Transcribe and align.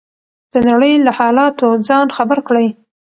د 0.53 0.55
نړۍ 0.69 0.93
له 1.05 1.11
حالاتو 1.19 1.67
ځان 1.87 2.07
خبر 2.17 2.39
کړئ. 2.47 2.67